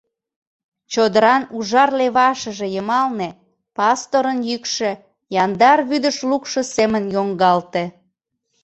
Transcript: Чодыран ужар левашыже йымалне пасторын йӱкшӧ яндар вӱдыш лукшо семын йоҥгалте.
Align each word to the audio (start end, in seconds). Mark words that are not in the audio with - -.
Чодыран 0.91 1.43
ужар 1.57 1.89
левашыже 1.99 2.67
йымалне 2.75 3.29
пасторын 3.77 4.39
йӱкшӧ 4.49 4.89
яндар 5.43 5.79
вӱдыш 5.89 6.17
лукшо 6.29 6.61
семын 6.75 7.03
йоҥгалте. 7.13 7.83